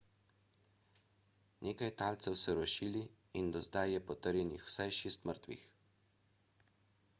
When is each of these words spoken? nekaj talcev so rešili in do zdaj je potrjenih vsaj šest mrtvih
nekaj 1.67 1.89
talcev 2.01 2.37
so 2.45 2.55
rešili 2.61 3.03
in 3.41 3.53
do 3.57 3.63
zdaj 3.67 3.95
je 3.95 4.01
potrjenih 4.09 4.67
vsaj 4.71 4.91
šest 5.03 5.31
mrtvih 5.33 5.71